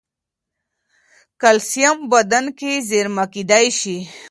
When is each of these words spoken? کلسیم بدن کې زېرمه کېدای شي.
کلسیم 1.41 1.97
بدن 2.11 2.45
کې 2.57 2.71
زېرمه 2.89 3.25
کېدای 3.33 3.67
شي. 3.79 3.97